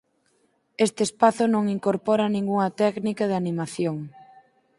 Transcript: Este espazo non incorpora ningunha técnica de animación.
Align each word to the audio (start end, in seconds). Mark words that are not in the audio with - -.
Este 0.85 1.01
espazo 1.07 1.43
non 1.53 1.63
incorpora 1.75 2.31
ningunha 2.35 2.69
técnica 2.81 3.23
de 3.27 3.35
animación. 3.41 3.97